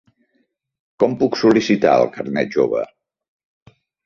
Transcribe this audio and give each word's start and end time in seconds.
Com 1.03 1.13
puc 1.19 1.37
sol·licitar 1.41 1.93
el 2.01 2.09
carnet 2.17 2.57
jove? 2.57 2.83